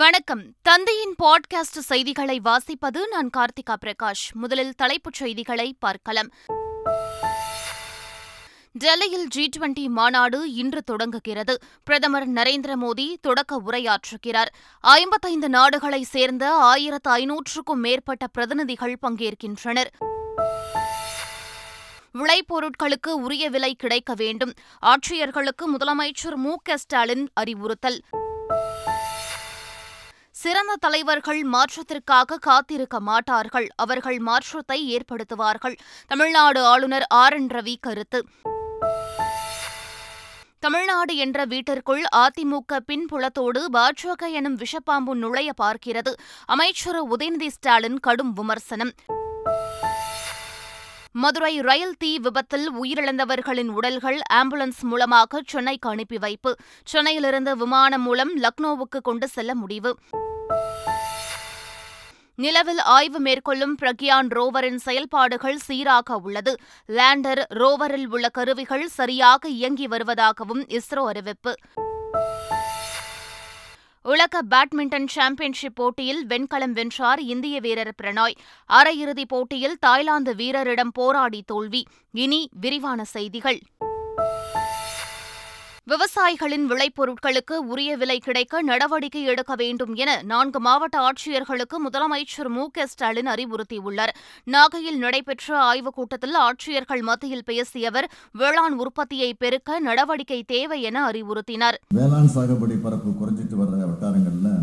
வணக்கம் 0.00 0.42
தந்தையின் 0.62 1.14
பாட்காஸ்ட் 1.22 1.78
செய்திகளை 1.78 2.36
வாசிப்பது 2.44 3.00
நான் 3.10 3.30
கார்த்திகா 3.36 3.74
பிரகாஷ் 3.74 4.22
முதலில் 4.32 4.74
தலைப்புச் 4.74 5.14
செய்திகளை 5.14 5.66
பார்க்கலாம் 5.78 6.30
டெல்லியில் 8.74 9.26
ஜி 9.28 9.48
டுவெண்டி 9.56 9.88
மாநாடு 9.88 10.52
இன்று 10.54 10.82
தொடங்குகிறது 10.82 11.54
பிரதமர் 11.84 12.28
நரேந்திர 12.32 12.76
மோடி 12.76 13.06
தொடக்க 13.20 13.60
உரையாற்றுகிறார் 13.66 14.52
ஐம்பத்தைந்து 14.84 15.48
நாடுகளைச் 15.48 16.08
சேர்ந்த 16.08 16.46
ஆயிரத்து 16.64 17.10
ஐநூற்றுக்கும் 17.10 17.82
மேற்பட்ட 17.82 18.26
பிரதிநிதிகள் 18.28 18.96
பங்கேற்கின்றனர் 19.02 19.92
விளைபொருட்களுக்கு 22.14 23.12
உரிய 23.20 23.44
விலை 23.50 23.74
கிடைக்க 23.74 24.14
வேண்டும் 24.14 24.54
ஆட்சியர்களுக்கு 24.86 25.66
முதலமைச்சர் 25.72 26.36
மு 26.36 26.54
க 26.62 26.76
ஸ்டாலின் 26.76 27.28
அறிவுறுத்தல் 27.34 28.00
சிறந்த 30.42 30.72
தலைவர்கள் 30.76 31.40
மாற்றத்திற்காக 31.46 32.38
காத்திருக்க 32.40 32.96
மாட்டார்கள் 33.00 33.66
அவர்கள் 33.76 34.18
மாற்றத்தை 34.20 34.78
ஏற்படுத்துவார்கள் 34.96 35.76
தமிழ்நாடு 36.10 36.60
ஆளுநர் 36.64 37.06
ஆர் 37.14 37.36
என் 37.36 37.50
ரவி 37.50 37.74
கருத்து 37.80 38.20
தமிழ்நாடு 40.58 41.12
என்ற 41.16 41.38
வீட்டிற்குள் 41.44 42.02
அதிமுக 42.16 42.76
பின்புலத்தோடு 42.86 43.60
பாஜக 43.72 44.28
எனும் 44.32 44.58
விஷப்பாம்பு 44.58 45.14
நுழைய 45.14 45.50
பார்க்கிறது 45.60 46.12
அமைச்சர் 46.46 47.00
உதயநிதி 47.08 47.48
ஸ்டாலின் 47.48 47.98
கடும் 48.00 48.32
விமர்சனம் 48.32 48.92
மதுரை 51.14 51.54
ரயில் 51.60 51.96
தீ 51.98 52.10
விபத்தில் 52.18 52.66
உயிரிழந்தவர்களின் 52.74 53.72
உடல்கள் 53.72 54.20
ஆம்புலன்ஸ் 54.34 54.82
மூலமாக 54.82 55.42
சென்னைக்கு 55.46 55.88
அனுப்பி 55.88 56.18
வைப்பு 56.18 56.52
சென்னையிலிருந்து 56.86 57.54
விமானம் 57.56 58.02
மூலம் 58.02 58.34
லக்னோவுக்கு 58.36 59.00
கொண்டு 59.02 59.28
செல்ல 59.28 59.54
முடிவு 59.54 59.92
நிலவில் 62.38 62.82
ஆய்வு 62.88 63.18
மேற்கொள்ளும் 63.18 63.74
பிரக்யான் 63.82 64.28
ரோவரின் 64.28 64.78
செயல்பாடுகள் 64.78 65.58
சீராக 65.58 66.16
உள்ளது 66.18 66.52
லேண்டர் 66.88 67.42
ரோவரில் 67.54 68.08
உள்ள 68.08 68.28
கருவிகள் 68.28 68.88
சரியாக 68.88 69.48
இயங்கி 69.50 69.86
வருவதாகவும் 69.86 70.62
இஸ்ரோ 70.70 71.04
அறிவிப்பு 71.08 71.52
உலக 74.04 74.38
பேட்மிண்டன் 74.50 75.06
சாம்பியன்ஷிப் 75.06 75.74
போட்டியில் 75.74 76.22
வெண்கலம் 76.26 76.72
வென்றார் 76.72 77.20
இந்திய 77.24 77.56
வீரர் 77.60 77.94
பிரணாய் 77.96 78.36
அரையிறுதிப் 78.70 79.28
போட்டியில் 79.28 79.78
தாய்லாந்து 79.78 80.34
வீரரிடம் 80.34 80.92
போராடி 80.94 81.42
தோல்வி 81.46 81.82
இனி 82.14 82.40
விரிவான 82.60 83.04
செய்திகள் 83.04 83.60
விவசாயிகளின் 85.86 86.66
விளைபொருட்களுக்கு 86.70 87.54
உரிய 87.70 87.92
விலை 87.96 88.16
கிடைக்க 88.18 88.60
நடவடிக்கை 88.62 89.22
எடுக்க 89.24 89.52
வேண்டும் 89.54 89.94
என 89.94 90.10
நான்கு 90.22 90.60
மாவட்ட 90.60 90.96
ஆட்சியர்களுக்கு 91.00 91.76
முதலமைச்சர் 91.84 92.50
மு 92.50 92.64
க 92.70 92.86
ஸ்டாலின் 92.86 93.30
அறிவுறுத்தியுள்ளார் 93.32 94.12
நாகையில் 94.46 94.98
நடைபெற்ற 94.98 95.48
ஆய்வுக் 95.62 95.96
கூட்டத்தில் 95.96 96.38
ஆட்சியர்கள் 96.42 97.02
மத்தியில் 97.02 97.44
பேசிய 97.44 97.90
அவர் 97.90 98.08
வேளாண் 98.34 98.76
உற்பத்தியை 98.78 99.30
பெருக்க 99.34 99.80
நடவடிக்கை 99.80 100.40
தேவை 100.46 100.78
என 100.82 101.02
அறிவுறுத்தினார் 101.10 101.78
வேளாண் 101.94 102.32
சாகுபடி 102.34 102.78
பரப்பு 102.78 103.12
குறைஞ்சிட்டு 103.14 103.58
வர்ற 103.60 103.82
வட்டாரங்களில் 103.84 104.54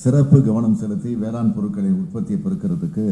சிறப்பு 0.00 0.38
கவனம் 0.42 0.78
செலுத்தி 0.78 1.12
வேளாண் 1.18 1.54
பொருட்களை 1.56 1.92
உற்பத்தியை 1.98 2.40
பெருக்கிறதுக்கு 2.40 3.06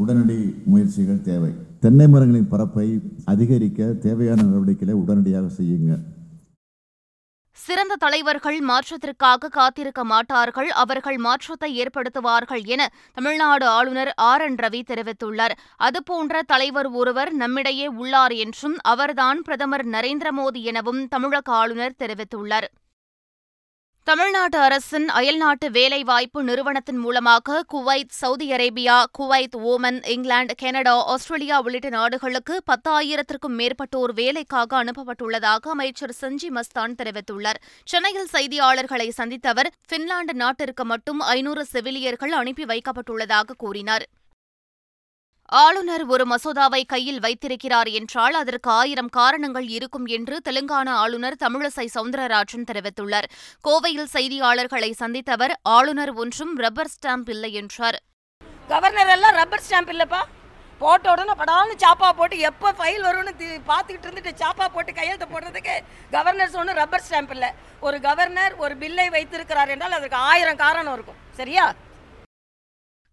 உடனடி 0.00 0.40
முயற்சிகள் 0.64 1.24
தேவை 1.24 1.52
தென்னை 1.84 2.04
மரங்களின் 2.06 2.50
பரப்பை 2.50 2.88
அதிகரிக்க 3.26 3.86
தேவையான 4.02 4.38
நடவடிக்கைகளை 4.42 4.94
உடனடியாக 5.00 5.48
செய்யுங்க 5.56 5.94
சிறந்த 7.58 7.94
தலைவர்கள் 7.96 8.56
மாற்றத்திற்காக 8.62 9.48
காத்திருக்க 9.48 10.00
மாட்டார்கள் 10.04 10.70
அவர்கள் 10.74 11.18
மாற்றத்தை 11.18 11.70
ஏற்படுத்துவார்கள் 11.76 12.62
என 12.66 12.88
தமிழ்நாடு 13.16 13.66
ஆளுநர் 13.70 14.10
ஆர் 14.22 14.42
என் 14.42 14.58
ரவி 14.58 14.80
தெரிவித்துள்ளார் 14.82 15.54
அதுபோன்ற 15.80 16.42
தலைவர் 16.46 16.88
ஒருவர் 16.92 17.32
நம்மிடையே 17.34 17.88
உள்ளார் 17.96 18.34
என்றும் 18.38 18.76
அவர்தான் 18.84 19.42
பிரதமர் 19.42 19.86
நரேந்திர 19.88 20.30
மோடி 20.32 20.62
எனவும் 20.64 21.02
தமிழக 21.08 21.52
ஆளுநர் 21.54 21.98
தெரிவித்துள்ளார் 21.98 22.68
தமிழ்நாடு 24.06 24.56
அரசின் 24.58 25.06
அயல்நாட்டு 25.08 25.66
வேலைவாய்ப்பு 25.70 26.40
நிறுவனத்தின் 26.42 26.98
மூலமாக 26.98 27.60
Kuwait 27.72 28.10
Saudi 28.12 28.46
Arabia 28.52 28.96
Kuwait 29.18 29.56
Oman 29.64 30.00
இங்கிலாந்து 30.04 30.54
கனடா 30.54 30.94
ஆஸ்திரேலியா 31.04 31.58
உள்ளிட்ட 31.58 31.90
நாடுகளுக்கு 31.90 32.56
பத்தாயிரத்திற்கும் 32.66 33.56
மேற்பட்டோர் 33.58 34.12
வேலைக்காக 34.12 34.76
அனுப்பப்பட்டுள்ளதாக 34.76 35.70
அமைச்சர் 35.70 36.14
சஞ்சி 36.20 36.50
மஸ்தான் 36.50 36.98
தெரிவித்துள்ளார் 36.98 37.60
சென்னையில் 37.86 38.30
செய்தியாளர்களை 38.32 39.08
சந்தித்த 39.10 39.48
அவர் 39.48 39.72
பின்லாந்து 39.88 40.34
நாட்டிற்கு 40.34 40.86
மட்டும் 40.86 41.22
ஐநூறு 41.30 41.64
செவிலியர்கள் 41.66 42.34
அனுப்பி 42.34 42.66
வைக்கப்பட்டுள்ளதாக 42.66 43.56
கூறினார் 43.56 44.06
ஆளுநர் 45.54 46.04
ஒரு 46.06 46.24
மசோதாவை 46.26 46.80
கையில் 46.84 47.20
வைத்திருக்கிறார் 47.20 47.90
என்றால் 47.92 48.36
அதற்கு 48.38 48.68
ஆயிரம் 48.72 49.10
காரணங்கள் 49.16 49.66
இருக்கும் 49.70 50.06
என்று 50.10 50.36
தெலுங்கானா 50.46 50.94
ஆளுநர் 51.00 51.36
தமிழிசை 51.42 51.86
சவுந்தரராஜன் 51.88 52.66
தெரிவித்துள்ளார் 52.70 53.28
கோவையில் 53.64 54.08
செய்தியாளர்களை 54.14 54.90
சந்தித்த 54.94 55.32
அவர் 55.34 55.54
ஆளுநர் 55.74 56.12
ஒன்றும் 56.16 56.54
ரப்பர் 56.60 56.92
ஸ்டாம்ப் 56.94 57.30
இல்லை 57.30 57.52
என்றார் 57.60 57.98
கவர்னர் 58.68 59.12
எல்லாம் 59.14 59.36
ரப்பர் 59.36 59.64
ஸ்டாம்ப் 59.64 59.92
இல்லப்பா 59.94 60.22
போட்ட 60.80 61.06
உடனே 61.10 61.34
படாலும் 61.34 61.80
சாப்பா 61.82 62.08
போட்டு 62.12 62.36
எப்போ 62.46 62.68
ஃபைல் 62.78 63.04
வரும்னு 63.04 63.32
பார்த்துக்கிட்டு 63.66 64.06
இருந்துட்டு 64.06 64.32
சாப்பா 64.40 64.66
போட்டு 64.68 64.92
கையெழுத்து 64.92 65.26
போடுறதுக்கு 65.26 65.76
கவர்னர் 66.12 66.60
ஒன்றும் 66.60 66.80
ரப்பர் 66.80 67.04
ஸ்டாம்ப் 67.04 67.34
இல்லை 67.36 67.50
ஒரு 67.82 67.98
கவர்னர் 68.00 68.54
ஒரு 68.58 68.76
பில்லை 68.76 69.08
வைத்திருக்கிறார் 69.10 69.72
என்றால் 69.74 69.98
அதற்கு 69.98 70.18
ஆயிரம் 70.28 70.62
காரணம் 70.62 70.94
இருக்கும் 70.94 71.20
சரியா 71.36 71.66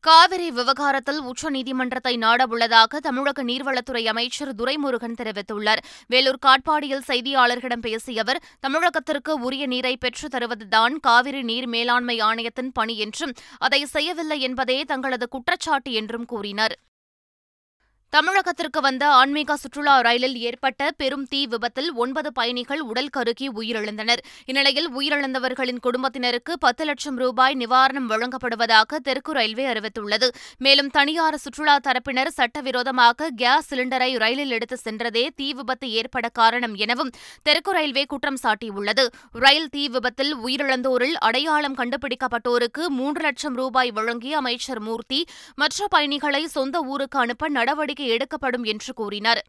காவிரி 0.04 0.48
விவகாரத்தில் 0.52 1.20
உச்சநீதிமன்றத்தை 1.22 2.14
நாடவுள்ளதாக 2.18 3.00
தமிழக 3.00 3.44
நீர்வளத்துறை 3.44 4.02
அமைச்சர் 4.06 4.54
துரைமுருகன் 4.56 5.18
தெரிவித்துள்ளார் 5.22 5.82
வேலூர் 6.08 6.42
காட்பாடியில் 6.46 7.06
செய்தியாளர்களிடம் 7.08 7.82
பேசிய 7.82 8.22
அவர் 8.22 8.42
தமிழகத்திற்கு 8.68 9.34
உரிய 9.40 9.66
நீரை 9.68 9.94
பெற்றுத் 9.98 10.34
தருவதுதான் 10.36 10.96
காவிரி 11.00 11.44
நீர் 11.44 11.68
மேலாண்மை 11.68 12.18
ஆணையத்தின் 12.22 12.72
பணி 12.72 12.96
என்றும் 12.98 13.36
அதை 13.60 13.82
செய்யவில்லை 13.86 14.40
என்பதே 14.40 14.84
தங்களது 14.84 15.28
குற்றச்சாட்டு 15.30 15.92
என்றும் 15.92 16.26
கூறினார் 16.26 16.76
தமிழகத்திற்கு 18.14 18.80
வந்த 18.82 19.04
ஆன்மீக 19.12 19.56
சுற்றுலா 19.56 19.94
ரயிலில் 20.02 20.38
ஏற்பட்ட 20.42 20.88
பெரும் 20.98 21.24
தீ 21.30 21.40
விபத்தில் 21.46 21.88
ஒன்பது 21.96 22.30
பயணிகள் 22.32 22.82
உடல் 22.82 23.12
கருகி 23.12 23.48
உயிரிழந்தனர் 23.56 24.22
இந்நிலையில் 24.46 24.90
உயிரிழந்தவர்களின் 24.92 25.80
குடும்பத்தினருக்கு 25.80 26.54
பத்து 26.58 26.86
லட்சம் 26.86 27.18
ரூபாய் 27.18 27.56
நிவாரணம் 27.56 28.08
வழங்கப்படுவதாக 28.08 29.00
தெற்கு 29.04 29.34
ரயில்வே 29.34 29.68
அறிவித்துள்ளது 29.68 30.28
மேலும் 30.58 30.90
தனியார் 30.90 31.38
சுற்றுலா 31.38 31.76
தரப்பினர் 31.80 32.32
சட்டவிரோதமாக 32.32 33.30
கேஸ் 33.36 33.70
சிலிண்டரை 33.70 34.10
ரயிலில் 34.18 34.52
எடுத்து 34.52 34.80
சென்றதே 34.84 35.24
தீ 35.36 35.48
விபத்து 35.54 35.90
ஏற்பட 35.94 36.30
காரணம் 36.34 36.76
எனவும் 36.78 37.14
தெற்கு 37.44 37.74
ரயில்வே 37.74 38.04
குற்றம் 38.06 38.42
சாட்டியுள்ளது 38.44 39.08
ரயில் 39.40 39.72
தீ 39.72 39.86
விபத்தில் 39.88 40.36
உயிரிழந்தோரில் 40.44 41.18
அடையாளம் 41.22 41.80
கண்டுபிடிக்கப்பட்டோருக்கு 41.80 42.84
மூன்று 42.98 43.24
லட்சம் 43.24 43.58
ரூபாய் 43.58 43.94
வழங்கிய 43.94 44.36
அமைச்சர் 44.38 44.84
மூர்த்தி 44.84 45.22
மற்ற 45.56 45.88
பயணிகளை 45.90 46.46
சொந்த 46.50 46.78
ஊருக்கு 46.90 47.20
அனுப்ப 47.20 47.50
நடவடிக்கை 47.52 48.00
நடவடிக்கை 48.02 48.16
எடுக்கப்படும் 48.16 48.66
என்று 48.66 48.92
கூறினார் 48.94 49.42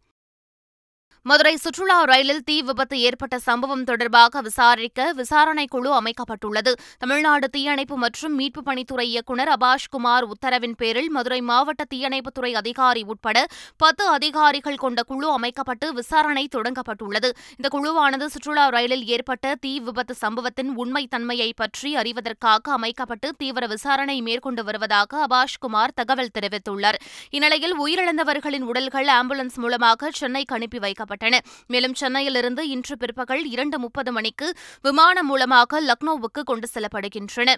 மதுரை 1.27 1.53
சுற்றுலா 1.57 1.97
ரயிலில் 2.03 2.41
தீ 2.45 2.55
விபத்து 2.63 2.97
ஏற்பட்ட 3.01 3.37
சம்பவம் 3.39 3.85
தொடர்பாக 3.85 4.41
விசாரிக்க 4.41 5.03
விசாரணை 5.13 5.65
குழு 5.67 5.91
அமைக்கப்பட்டுள்ளது 5.95 6.73
தமிழ்நாடு 6.99 7.47
தீயணைப்பு 7.51 7.97
மற்றும் 7.97 8.35
மீட்புப் 8.39 8.67
பணித்துறை 8.69 9.07
இயக்குநர் 9.07 9.51
அபாஷ்குமார் 9.53 10.25
உத்தரவின் 10.29 10.75
பேரில் 10.77 11.11
மதுரை 11.11 11.39
மாவட்ட 11.43 11.85
தீயணைப்புத்துறை 11.85 12.51
அதிகாரி 12.55 13.05
உட்பட 13.05 13.45
பத்து 13.77 14.07
அதிகாரிகள் 14.09 14.77
கொண்ட 14.77 15.03
குழு 15.03 15.29
அமைக்கப்பட்டு 15.33 15.89
விசாரணை 15.93 16.45
தொடங்கப்பட்டுள்ளது 16.57 17.31
இந்த 17.57 17.71
குழுவானது 17.71 18.29
சுற்றுலா 18.29 18.65
ரயிலில் 18.69 19.07
ஏற்பட்ட 19.09 19.55
தீ 19.61 19.73
விபத்து 19.81 20.17
சம்பவத்தின் 20.17 20.75
உண்மை 20.77 21.05
தன்மையை 21.07 21.51
பற்றி 21.55 21.93
அறிவதற்காக 21.97 22.75
அமைக்கப்பட்டு 22.75 23.31
தீவிர 23.37 23.67
விசாரணை 23.67 24.19
மேற்கொண்டு 24.23 24.65
வருவதாக 24.65 25.23
அபாஷ்குமார் 25.27 25.97
தகவல் 25.97 26.35
தெரிவித்துள்ளார் 26.35 27.01
இந்நிலையில் 27.31 27.79
உயிரிழந்தவர்களின் 27.79 28.69
உடல்கள் 28.69 29.15
ஆம்புலன்ஸ் 29.15 29.59
மூலமாக 29.59 30.13
சென்னைக்கு 30.17 30.55
அனுப்பி 30.55 30.79
வைக்கப்பட்டது 30.79 31.11
செய்யப்பட்டன 31.13 31.41
மேலும் 31.67 31.95
சென்னையிலிருந்து 31.95 32.63
இன்று 32.69 32.95
பிற்பகல் 32.97 33.45
இரண்டு 33.47 33.77
முப்பது 33.79 34.11
மணிக்கு 34.13 34.49
விமானம் 34.83 35.27
மூலமாக 35.27 35.81
லக்னோவுக்கு 35.81 36.43
கொண்டு 36.43 36.69
செல்லப்படுகின்றன 36.75 37.57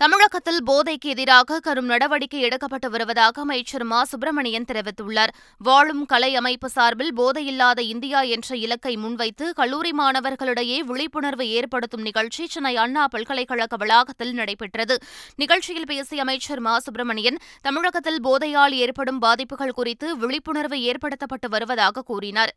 தமிழகத்தில் 0.00 0.60
போதைக்கு 0.64 1.08
எதிராக 1.12 1.56
கரும் 1.60 1.90
நடவடிக்கை 1.92 2.38
எடுக்கப்பட்டு 2.40 2.88
வருவதாக 2.88 3.40
அமைச்சர் 3.40 3.84
மா 3.84 3.98
சுப்பிரமணியன் 4.02 4.66
தெரிவித்துள்ளார் 4.68 5.32
வாழும் 5.60 6.04
கலை 6.04 6.30
அமைப்பு 6.34 6.68
சார்பில் 6.68 7.12
போதையில்லாத 7.14 7.82
இந்தியா 7.86 8.20
என்ற 8.28 8.56
இலக்கை 8.56 8.94
முன்வைத்து 8.96 9.48
கல்லூரி 9.52 9.92
மாணவர்களிடையே 9.92 10.78
விழிப்புணர்வு 10.86 11.48
ஏற்படுத்தும் 11.50 12.06
நிகழ்ச்சி 12.08 12.46
சென்னை 12.46 12.74
அண்ணா 12.76 13.04
பல்கலைக்கழக 13.06 13.76
வளாகத்தில் 13.76 14.34
நடைபெற்றது 14.34 14.96
நிகழ்ச்சியில் 15.38 15.88
பேசிய 15.88 16.22
அமைச்சர் 16.22 16.60
மா 16.60 16.76
சுப்பிரமணியன் 16.78 17.38
தமிழகத்தில் 17.62 18.20
போதையால் 18.22 18.78
ஏற்படும் 18.80 19.20
பாதிப்புகள் 19.20 19.76
குறித்து 19.76 20.08
விழிப்புணர்வு 20.16 20.80
ஏற்படுத்தப்பட்டு 20.86 21.50
வருவதாக 21.50 22.06
கூறினாா் 22.08 22.52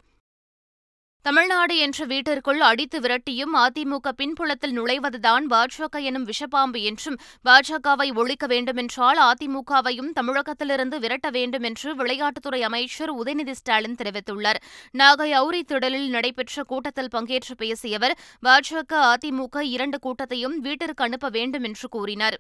தமிழ்நாடு 1.25 1.75
என்ற 1.77 2.06
வீட்டிற்குள் 2.06 2.62
அடித்து 2.62 2.97
விரட்டியும் 3.00 3.53
அதிமுக 3.57 4.12
பின்புலத்தில் 4.12 4.74
நுழைவதுதான் 4.74 5.45
பாஜக 5.47 6.01
எனும் 6.01 6.25
விஷப்பாம்பு 6.25 6.80
என்றும் 6.81 7.18
பாஜகவை 7.45 8.07
ஒழிக்க 8.15 8.47
வேண்டுமென்றால் 8.47 9.19
அதிமுகவையும் 9.24 10.09
தமிழகத்திலிருந்து 10.13 10.97
விரட்ட 11.00 11.30
வேண்டும் 11.30 11.63
என்று 11.63 11.91
விளையாட்டுத்துறை 11.95 12.62
அமைச்சர் 12.62 13.13
உதயநிதி 13.13 13.56
ஸ்டாலின் 13.56 13.97
தெரிவித்துள்ளார் 14.01 14.59
நாகை 14.94 15.30
அவுரி 15.33 15.62
திடலில் 15.63 16.09
நடைபெற்ற 16.09 16.63
கூட்டத்தில் 16.63 17.13
பங்கேற்று 17.15 17.56
பேசிய 17.57 18.01
அவர் 18.01 18.15
பாஜக 18.44 18.94
அதிமுக 19.12 19.63
இரண்டு 19.69 20.00
கூட்டத்தையும் 20.00 20.57
வீட்டிற்கு 20.59 21.03
அனுப்ப 21.03 21.30
வேண்டும் 21.30 21.63
என்று 21.63 21.89
கூறினார் 21.89 22.38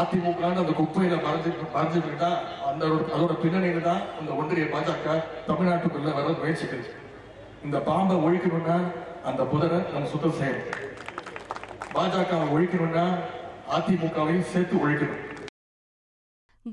அதிமுக 0.00 0.42
அந்த 0.46 0.72
குப்பையில 0.72 1.16
மறைஞ்சு 1.22 1.50
மறைஞ்சுக்கிட்டா 1.74 2.30
அந்த 2.68 2.84
அதோட 3.10 3.34
பின்னணியில 3.42 3.82
தான் 3.82 4.02
இந்த 4.20 4.30
ஒன்றிய 4.32 4.66
பாஜக 4.72 5.16
தமிழ்நாட்டுக்குள்ள 5.46 6.14
வர 6.14 6.34
முயற்சிக்கிறது 6.40 6.90
இந்த 7.64 7.78
பாம்பை 7.86 8.16
ஒழிக்கணும்னா 8.22 8.78
அந்த 9.24 9.44
புதரை 9.44 9.78
நம்ம 9.92 10.10
சுத்தம் 10.10 10.38
செய்யணும் 10.40 10.72
பாஜகவை 11.94 12.48
ஒழிக்கணும்னா 12.52 13.06
அதிமுகவையும் 13.76 14.50
சேர்த்து 14.52 14.82
ஒழிக்கணும் 14.82 15.22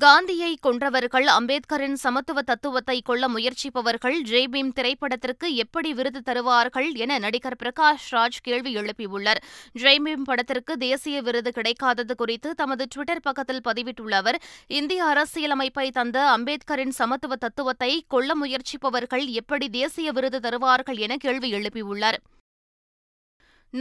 காந்தியை 0.00 0.51
கொன்றவர்கள் 0.57 1.27
அம்பேத்கரின் 1.31 1.97
சமத்துவ 2.03 2.41
தத்துவத்தை 2.41 2.95
கொள்ள 3.01 3.27
முயற்சிப்பவர்கள் 3.27 4.17
ஜெய்பீம் 4.29 4.71
திரைப்படத்திற்கு 4.73 5.47
எப்படி 5.55 5.89
விருது 5.93 6.21
தருவார்கள் 6.21 6.87
என 6.95 7.17
நடிகர் 7.19 7.57
பிரகாஷ் 7.61 8.07
ராஜ் 8.09 8.39
கேள்வி 8.41 8.71
எழுப்பியுள்ளார் 8.77 9.41
ஜெய்பீம் 9.75 10.25
படத்திற்கு 10.25 10.75
தேசிய 10.77 11.21
விருது 11.21 11.51
கிடைக்காதது 11.51 12.15
குறித்து 12.15 12.51
தமது 12.53 12.85
டுவிட்டர் 12.95 13.23
பக்கத்தில் 13.23 13.65
பதிவிட்டுள்ள 13.67 14.15
அவர் 14.15 14.39
இந்திய 14.73 15.03
அரசியலமைப்பை 15.05 15.87
தந்த 15.91 16.19
அம்பேத்கரின் 16.31 16.97
சமத்துவ 16.97 17.35
தத்துவத்தை 17.37 17.93
கொள்ள 18.07 18.35
முயற்சிப்பவர்கள் 18.35 19.27
எப்படி 19.35 19.67
தேசிய 19.71 20.11
விருது 20.11 20.39
தருவார்கள் 20.39 20.97
என 20.97 21.17
கேள்வி 21.17 21.51
எழுப்பியுள்ளார் 21.53 22.19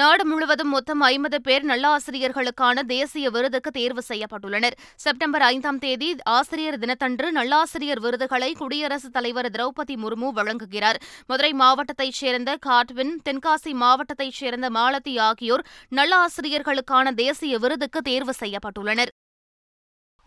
நாடு 0.00 0.25
முழுவதும் 0.25 0.71
மொத்தம் 0.71 1.03
ஐம்பது 1.05 1.39
பேர் 1.41 1.65
நல்ல 1.65 1.85
ஆசிரியர்களுக்கான 1.89 2.85
தேசிய 2.87 3.27
விருதுக்கு 3.31 3.71
தேர்வு 3.71 4.03
செய்யப்பட்டுள்ளனர் 4.03 4.77
செப்டம்பர் 4.97 5.45
ஐந்தாம் 5.45 5.79
தேதி 5.79 6.09
ஆசிரியர் 6.33 6.79
தினத்தன்று 6.79 7.29
நல்லாசிரியர் 7.33 8.01
விருதுகளை 8.01 8.51
குடியரசுத் 8.53 9.13
தலைவர் 9.13 9.51
திரௌபதி 9.51 9.97
முர்மு 9.97 10.31
வழங்குகிறார் 10.33 11.01
மதுரை 11.27 11.53
மாவட்டத்தைச் 11.55 12.21
சேர்ந்த 12.21 12.53
காட்வின் 12.61 13.15
தென்காசி 13.23 13.75
மாவட்டத்தைச் 13.77 14.39
சேர்ந்த 14.41 14.71
மாலதி 14.71 15.17
ஆகியோர் 15.21 15.67
நல்ல 15.93 16.15
ஆசிரியர்களுக்கான 16.19 17.15
தேசிய 17.15 17.59
விருதுக்கு 17.59 18.03
தேர்வு 18.03 18.35
செய்யப்பட்டுள்ளனர் 18.41 19.13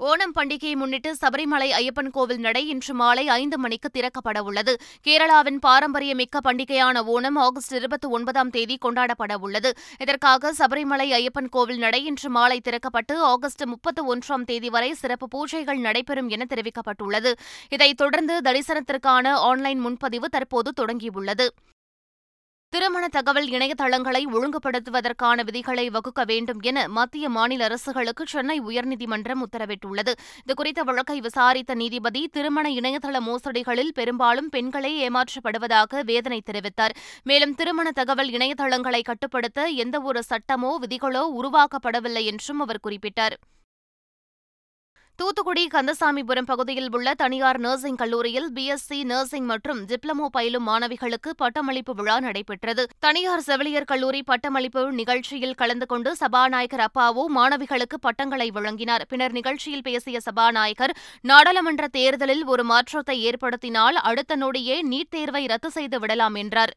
ஓணம் 0.00 0.34
பண்டிகையை 0.36 0.75
முன்னிட்டு 0.75 1.10
சபரிமலை 1.19 1.68
ஐயப்பன் 1.74 2.10
கோவில் 2.12 2.42
நடை 2.42 2.62
இன்று 2.68 2.94
மாலை 2.94 3.24
ஐந்து 3.31 3.57
மணிக்கு 3.57 3.90
திறக்கப்பட 3.90 4.40
உள்ளது 4.44 4.74
கேரளாவின் 5.06 5.60
பாரம்பரியமிக்க 5.60 6.42
பண்டிகையான 6.44 7.04
ஓணம் 7.06 7.38
ஆகஸ்ட் 7.38 7.75
இருபத்தி 7.75 8.07
ஒன்பதாம் 8.07 8.52
தேதி 8.52 8.75
கொண்டாடப்பட 8.78 9.36
உள்ளது 9.40 9.69
இதற்காக 10.00 10.52
சபரிமலை 10.54 11.07
ஐயப்பன் 11.12 11.50
கோவில் 11.50 11.80
நடை 11.80 12.02
இன்று 12.04 12.30
மாலை 12.30 12.57
திறக்கப்பட்டு 12.60 13.16
ஆகஸ்ட் 13.25 13.63
முப்பத்தி 13.66 14.04
ஒன்றாம் 14.06 14.44
தேதி 14.44 14.72
வரை 14.72 14.92
சிறப்பு 14.94 15.30
பூஜைகள் 15.31 15.80
நடைபெறும் 15.80 16.30
என 16.30 16.48
தெரிவிக்கப்பட்டுள்ளது 16.50 17.34
இதைத் 17.72 17.98
தொடர்ந்து 17.98 18.38
தரிசனத்திற்கான 18.42 19.34
ஆன்லைன் 19.44 19.80
முன்பதிவு 19.80 20.30
தற்போது 20.30 20.72
தொடங்கியுள்ளது 20.74 21.48
திருமண 22.74 23.06
தகவல் 23.07 23.46
இணையதளங்களை 23.48 24.22
ஒழுங்குபடுத்துவதற்கான 24.34 25.44
விதிகளை 25.44 25.86
வகுக்க 25.90 26.22
வேண்டும் 26.24 26.60
என 26.62 26.88
மத்திய 26.88 27.30
மாநில 27.30 27.63
அரசுகளுக்கு 27.66 28.24
சென்னை 28.25 28.57
உயர்நீதிமன்றம் 28.60 29.42
உத்தரவிட்டுள்ளது 29.42 30.13
இதுகுறித்த 30.42 30.84
வழக்கை 30.84 31.18
விசாரித்த 31.22 31.75
நீதிபதி 31.75 32.22
திருமண 32.28 32.69
இணையதள 32.72 33.22
மோசடிகளில் 33.22 33.94
பெரும்பாலும் 33.94 34.50
பெண்களே 34.50 34.94
ஏமாற்றப்படுவதாக 35.00 36.04
வேதனை 36.04 36.42
தெரிவித்தார் 36.46 36.96
மேலும் 37.24 37.56
திருமண 37.56 37.90
தகவல் 37.92 38.31
இணையதளங்களை 38.31 39.02
கட்டுப்படுத்த 39.02 39.69
எந்தவொரு 39.80 40.24
சட்டமோ 40.30 40.74
விதிகளோ 40.81 41.25
உருவாக்கப்படவில்லை 41.40 42.25
என்றும் 42.25 42.60
அவர் 42.60 42.84
குறிப்பிட்டார் 42.84 43.38
தூத்துக்குடி 45.19 45.62
கந்தசாமிபுரம் 45.68 46.48
பகுதியில் 46.50 46.90
உள்ள 46.90 47.10
தனியார் 47.13 47.60
நர்சிங் 47.60 48.00
கல்லூரியில் 48.00 48.48
பிஎஸ்சி 48.52 48.98
நர்சிங் 49.04 49.46
மற்றும் 49.46 49.80
டிப்ளமோ 49.86 50.25
பயிலும் 50.30 50.66
மாணவிகளுக்கு 50.68 51.31
பட்டமளிப்பு 51.38 51.94
விழா 51.94 52.18
நடைபெற்றது 52.19 52.84
தனியார் 53.00 53.44
செவிலியர் 53.44 53.88
கல்லூரி 53.88 54.22
பட்டமளிப்பு 54.22 54.81
நிகழ்ச்சியில் 54.92 55.56
கலந்து 55.56 55.86
கொண்டு 55.86 56.12
சபாநாயகர் 56.16 56.84
அப்பாவு 56.86 57.24
மாணவிகளுக்கு 57.30 58.00
பட்டங்களை 58.00 58.48
வழங்கினார் 58.52 59.06
பின்னர் 59.07 59.31
நிகழ்ச்சியில் 59.31 59.86
பேசிய 59.86 60.19
சபாநாயகர் 60.19 60.96
நாடாளுமன்ற 61.25 61.88
தேர்தலில் 61.94 62.44
ஒரு 62.46 62.66
மாற்றத்தை 62.66 63.18
ஏற்படுத்தினால் 63.24 64.00
அடுத்த 64.06 64.38
நொடியே 64.38 64.78
நீட் 64.92 65.13
தேர்வை 65.16 65.46
ரத்து 65.46 65.72
செய்து 65.72 66.00
விடலாம் 66.00 66.38
என்றார் 66.38 66.75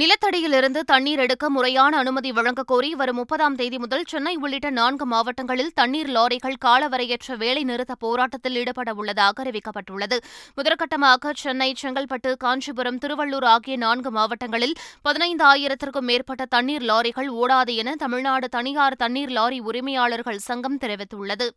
நிலத்தடியிலிருந்து 0.00 0.80
தண்ணீர் 0.84 1.20
எடுக்க 1.20 1.46
முறையான 1.50 1.96
அனுமதி 1.96 2.30
வழங்கக்கோரி 2.32 2.66
கோரி 2.68 2.90
வரும் 2.94 3.16
முப்பதாம் 3.16 3.56
தேதி 3.56 3.78
முதல் 3.78 4.04
சென்னை 4.04 4.32
உள்ளிட்ட 4.36 4.68
நான்கு 4.70 5.04
மாவட்டங்களில் 5.06 5.72
தண்ணீர் 5.74 6.10
லாரிகள் 6.10 6.56
காலவரையற்ற 6.64 7.36
வேலைநிறுத்த 7.36 7.94
போராட்டத்தில் 7.94 8.56
ஈடுபட 8.56 8.92
உள்ளதாக 8.94 9.42
அறிவிக்கப்பட்டுள்ளது 9.42 10.18
முதற்கட்டமாக 10.56 11.32
சென்னை 11.34 11.68
செங்கல்பட்டு 11.74 12.32
காஞ்சிபுரம் 12.36 13.00
திருவள்ளூர் 13.02 13.46
ஆகிய 13.46 13.76
நான்கு 13.76 14.12
மாவட்டங்களில் 14.12 14.74
பதினைந்து 15.02 15.44
ஆயிரத்திற்கும் 15.44 16.08
மேற்பட்ட 16.10 16.46
தண்ணீர் 16.46 16.86
லாரிகள் 16.86 17.30
ஓடாது 17.36 17.74
என 17.74 17.94
தமிழ்நாடு 17.96 18.48
தனியார் 18.48 18.96
தண்ணீர் 18.96 19.30
லாரி 19.30 19.60
உரிமையாளர்கள் 19.64 20.42
சங்கம் 20.42 20.80
தெரிவித்துள்ளது 20.82 21.48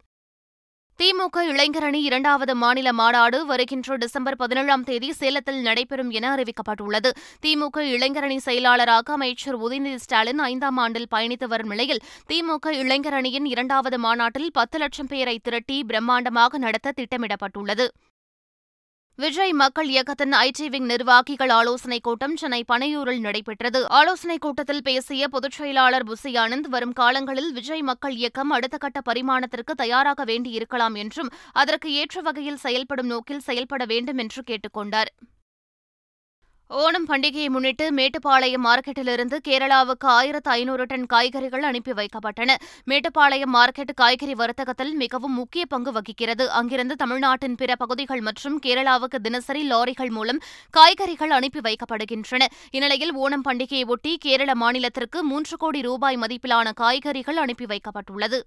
திமுக 1.00 1.42
இளைஞரணி 1.48 2.00
இரண்டாவது 2.02 2.54
மாநில 2.56 2.90
மாநாடு 2.94 3.40
வருகின்ற 3.46 3.96
டிசம்பர் 3.96 4.38
பதினேழாம் 4.38 4.84
தேதி 4.84 5.10
சேலத்தில் 5.12 5.60
நடைபெறும் 5.62 6.12
என 6.12 6.30
அறிவிக்கப்பட்டுள்ளது 6.36 7.10
திமுக 7.42 7.84
இளைஞரணி 7.88 8.38
செயலாளராக 8.38 9.14
அமைச்சர் 9.14 9.58
உதயநிதி 9.60 10.00
ஸ்டாலின் 10.00 10.42
ஐந்தாம் 10.46 10.78
ஆண்டில் 10.78 11.12
பயணித்து 11.12 11.48
வரும் 11.48 11.72
நிலையில் 11.72 12.02
திமுக 12.30 12.76
இளைஞரணியின் 12.80 13.46
இரண்டாவது 13.46 14.00
மாநாட்டில் 14.00 14.50
பத்து 14.52 14.80
லட்சம் 14.80 15.08
பேரை 15.08 15.38
திரட்டி 15.40 15.80
பிரம்மாண்டமாக 15.84 16.58
நடத்த 16.58 16.96
திட்டமிடப்பட்டுள்ளது 16.98 17.88
விஜய் 19.20 19.54
மக்கள் 19.54 19.90
இயக்கத்தின் 19.90 20.34
ஐடி 20.38 20.66
விங் 20.70 20.86
நிர்வாகிகள் 20.86 21.50
ஆலோசனைக் 21.50 22.04
கூட்டம் 22.04 22.36
சென்னை 22.36 22.60
பனையூரில் 22.68 23.20
நடைபெற்றது 23.20 23.80
ஆலோசனைக் 23.90 24.42
கூட்டத்தில் 24.42 24.82
பேசிய 24.82 25.28
பொதுச் 25.28 25.52
செயலாளர் 25.52 26.04
புசி 26.04 26.32
ஆனந்த் 26.38 26.68
வரும் 26.68 26.94
காலங்களில் 26.94 27.50
விஜய் 27.54 27.82
மக்கள் 27.82 28.16
இயக்கம் 28.16 28.52
அடுத்த 28.52 28.78
கட்ட 28.78 29.02
பரிமாணத்திற்கு 29.02 29.76
தயாராக 29.76 30.24
வேண்டியிருக்கலாம் 30.24 30.96
என்றும் 30.96 31.32
அதற்கு 31.54 31.92
ஏற்ற 31.94 32.22
வகையில் 32.22 32.58
செயல்படும் 32.58 33.08
நோக்கில் 33.08 33.40
செயல்பட 33.40 33.86
வேண்டும் 33.86 34.18
என்று 34.18 34.44
கேட்டுக் 34.44 34.78
ஓணம் 36.72 37.06
பண்டிகையை 37.10 37.50
முன்னிட்டு 37.50 37.86
மேட்டுப்பாளையம் 37.92 38.64
மார்க்கெட்டிலிருந்து 38.66 39.38
கேரளாவுக்கு 39.40 40.08
ஆயிரத்து 40.12 40.50
ஐநூறு 40.52 40.84
டன் 40.84 41.06
காய்கறிகள் 41.06 41.64
அனுப்பி 41.64 41.94
வைக்கப்பட்டன 41.94 42.56
மேட்டுப்பாளையம் 42.88 43.54
மார்க்கெட் 43.54 43.94
காய்கறி 43.94 44.34
வர்த்தகத்தில் 44.34 44.94
மிகவும் 44.96 45.36
முக்கிய 45.36 45.66
பங்கு 45.66 45.92
வகிக்கிறது 45.92 46.48
அங்கிருந்து 46.52 46.96
தமிழ்நாட்டின் 46.96 47.56
பிற 47.56 47.76
பகுதிகள் 47.76 48.22
மற்றும் 48.22 48.58
கேரளாவுக்கு 48.60 49.20
தினசரி 49.20 49.64
லாரிகள் 49.68 50.12
மூலம் 50.12 50.42
காய்கறிகள் 50.74 51.32
அனுப்பி 51.32 51.62
வைக்கப்படுகின்றன 51.62 52.50
இந்நிலையில் 52.72 53.16
ஓணம் 53.18 53.48
பண்டிகையை 53.48 53.86
ஒட்டி 53.88 54.14
கேரள 54.18 54.52
மாநிலத்திற்கு 54.56 55.22
மூன்று 55.24 55.58
கோடி 55.58 55.82
ரூபாய் 55.82 56.22
மதிப்பிலான 56.22 56.74
காய்கறிகள் 56.76 57.42
அனுப்பி 57.44 57.66
வைக்கப்பட்டுள்ளது 57.66 58.42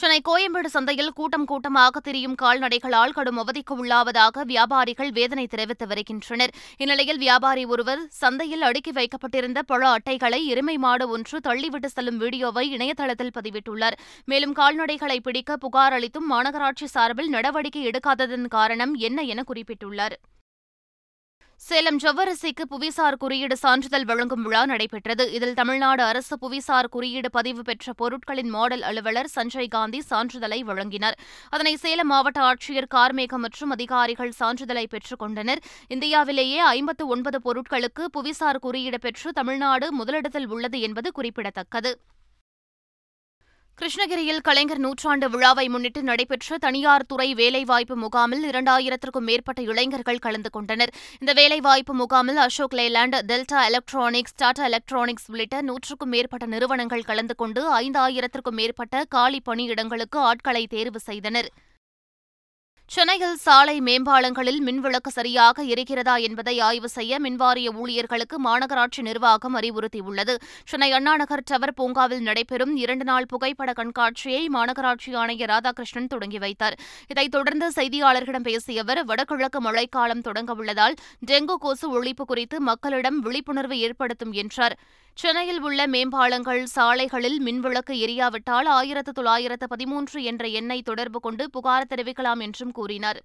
சென்னை 0.00 0.18
கோயம்பேடு 0.20 0.68
சந்தையில் 0.68 1.10
கூட்டம் 1.10 1.44
கூட்டமாக 1.44 2.00
திரியும் 2.00 2.36
கால்நடைகளால் 2.36 3.12
கடும் 3.12 3.38
அவதிக்கு 3.38 3.74
உள்ளாவதாக 3.76 4.44
வியாபாரிகள் 4.44 5.10
வேதனை 5.12 5.44
தெரிவித்து 5.46 5.86
வருகின்றனர் 5.86 6.54
இந்நிலையில் 6.80 7.20
வியாபாரி 7.20 7.64
ஒருவர் 7.66 8.02
சந்தையில் 8.20 8.62
அடுக்கி 8.62 8.92
வைக்கப்பட்டிருந்த 8.92 9.62
பழ 9.62 9.82
அட்டைகளை 9.90 10.40
எருமை 10.46 10.76
மாடு 10.78 11.06
ஒன்று 11.10 11.38
தள்ளிவிட்டு 11.40 11.90
செல்லும் 11.90 12.18
வீடியோவை 12.18 12.66
இணையதளத்தில் 12.70 13.34
பதிவிட்டுள்ளார் 13.34 13.98
மேலும் 14.24 14.56
கால்நடைகளை 14.58 15.20
பிடிக்க 15.20 15.56
புகார் 15.58 15.92
அளித்தும் 15.92 16.28
மாநகராட்சி 16.28 16.88
சார்பில் 16.88 17.32
நடவடிக்கை 17.32 17.84
எடுக்காததன் 17.84 18.48
காரணம் 18.48 18.94
என்ன 19.00 19.22
என 19.26 19.44
குறிப்பிட்டுள்ளார் 19.48 20.16
சேலம் 21.62 21.98
ஜவ்வரசிக்கு 22.02 22.64
புவிசார் 22.70 23.16
குறியீடு 23.16 23.56
சான்றிதழ் 23.56 24.06
வழங்கும் 24.06 24.42
விழா 24.42 24.62
நடைபெற்றது 24.64 25.24
இதில் 25.32 25.54
தமிழ்நாடு 25.54 26.02
அரசு 26.02 26.34
புவிசார் 26.36 26.88
குறியீடு 26.88 27.28
பதிவு 27.30 27.62
பெற்ற 27.62 27.92
பொருட்களின் 27.92 28.50
மாடல் 28.50 28.82
அலுவலர் 28.82 29.30
சஞ்சய் 29.34 29.70
காந்தி 29.70 30.00
சான்றிதழை 30.10 30.58
வழங்கினார் 30.62 31.16
அதனை 31.52 31.74
சேலம் 31.76 32.10
மாவட்ட 32.12 32.40
ஆட்சியர் 32.42 32.90
கார்மேகம் 32.94 33.44
மற்றும் 33.46 33.70
அதிகாரிகள் 33.70 34.32
சான்றிதழை 34.40 34.84
பெற்றுக் 34.86 35.22
கொண்டனர் 35.22 35.62
இந்தியாவிலேயே 35.88 36.60
ஐம்பத்து 36.70 37.06
ஒன்பது 37.08 37.40
பொருட்களுக்கு 37.40 38.06
புவிசார் 38.12 38.62
குறியீடு 38.62 39.00
பெற்று 39.00 39.30
தமிழ்நாடு 39.32 39.88
முதலிடத்தில் 39.92 40.48
உள்ளது 40.48 40.80
என்பது 40.80 41.10
குறிப்பிடத்தக்கது 41.12 41.92
கிருஷ்ணகிரியில் 43.78 44.42
கலைஞர் 44.42 44.80
நூற்றாண்டு 44.80 45.26
விழாவை 45.28 45.64
முன்னிட்டு 45.68 46.00
நடைபெற்ற 46.02 46.58
தனியார் 46.58 47.06
துறை 47.06 47.26
வேலைவாய்ப்பு 47.34 47.94
முகாமில் 47.96 48.44
இரண்டாயிரத்திற்கும் 48.48 49.26
மேற்பட்ட 49.26 49.60
இளைஞர்கள் 49.62 50.18
கலந்து 50.18 50.50
கொண்டனர் 50.50 50.92
இந்த 51.20 51.32
வேலைவாய்ப்பு 51.32 51.94
முகாமில் 51.94 52.38
Ashok 52.38 52.76
Leyland 52.78 53.18
Delta 53.26 53.60
electronics 53.64 54.36
Tata 54.36 54.64
electronics 54.64 55.28
உள்ளிட்ட 55.28 55.62
நூற்றுக்கும் 55.62 56.12
மேற்பட்ட 56.14 56.46
நிறுவனங்கள் 56.46 57.04
கலந்து 57.04 57.36
கொண்டு 57.36 57.64
ஐந்தாயிரத்திற்கும் 57.80 58.58
மேற்பட்ட 58.60 59.04
காலி 59.08 59.40
பணியிடங்களுக்கு 59.46 60.20
ஆட்களை 60.22 60.64
தேர்வு 60.66 61.02
செய்தனா் 61.06 61.44
சென்னையில் 62.92 63.36
சாலை 63.36 63.74
மேம்பாலங்களில் 63.80 64.58
மின்விளக்கு 64.60 65.10
சரியாக 65.10 65.64
இருக்கிறதா 65.64 66.16
என்பதை 66.18 66.54
ஆய்வு 66.60 66.88
செய்ய 66.88 67.20
மின்வாரிய 67.20 67.68
ஊழியர்களுக்கு 67.74 68.36
மாநகராட்சி 68.38 69.02
நிர்வாகம் 69.02 69.56
அறிவுறுத்தியுள்ளது 69.60 70.34
சென்னை 70.68 70.90
அண்ணாநகர் 70.92 71.44
டவர் 71.44 71.74
பூங்காவில் 71.74 72.22
நடைபெறும் 72.22 72.74
இரண்டு 72.76 73.04
நாள் 73.04 73.30
புகைப்பட 73.32 73.72
கண்காட்சியை 73.72 74.42
மாநகராட்சி 74.48 75.12
ஆணையர் 75.14 75.52
ராதாகிருஷ்ணன் 75.52 76.12
தொடங்கி 76.12 76.38
வைத்தார் 76.38 76.76
இதைத் 77.08 77.34
தொடர்ந்து 77.36 77.68
செய்தியாளர்களிடம் 77.72 78.48
பேசிய 78.48 78.82
அவர் 78.82 79.02
வடகிழக்கு 79.04 79.62
மழைக்காலம் 79.62 80.24
தொடங்கவுள்ளதால் 80.24 80.98
டெங்கு 81.22 81.56
கொசு 81.58 81.88
ஒழிப்பு 81.92 82.26
குறித்து 82.26 82.58
மக்களிடம் 82.62 83.20
விழிப்புணர்வு 83.20 83.78
ஏற்படுத்தும் 83.80 84.34
என்றார் 84.34 84.76
சென்னையில் 85.18 85.58
உள்ள 85.60 85.80
மேம்பாலங்கள் 85.86 86.60
சாலைகளில் 86.66 87.36
மின்விளக்கு 87.40 87.94
எரியாவிட்டால் 88.04 88.68
ஆயிரத்து 88.70 89.12
தொள்ளாயிரத்து 89.12 89.66
பதிமூன்று 89.68 90.18
என்ற 90.24 90.44
எண்ணை 90.52 90.78
தொடர்பு 90.82 91.18
கொண்டு 91.20 91.44
புகார் 91.50 91.88
தெரிவிக்கலாம் 91.90 92.42
என்றும் 92.42 92.72
கூறினார் 92.82 93.20